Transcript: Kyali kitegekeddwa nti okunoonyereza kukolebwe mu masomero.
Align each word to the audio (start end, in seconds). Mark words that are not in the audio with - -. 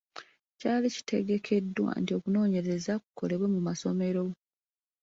Kyali 0.59 0.87
kitegekeddwa 0.95 1.89
nti 2.01 2.11
okunoonyereza 2.17 2.93
kukolebwe 3.03 3.47
mu 3.53 3.59
masomero. 3.67 4.23